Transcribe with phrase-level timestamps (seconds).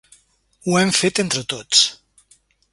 [0.65, 1.85] Ho hem fet entre tots!